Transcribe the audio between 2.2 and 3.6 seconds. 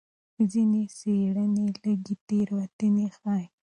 تېروتنې ښيي.